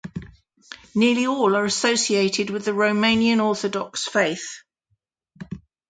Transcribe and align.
Nearly 0.95 1.27
all 1.27 1.55
are 1.55 1.63
associated 1.63 2.49
with 2.49 2.65
the 2.65 2.71
Romanian 2.71 3.39
Orthodox 3.39 4.07
faith. 4.07 4.63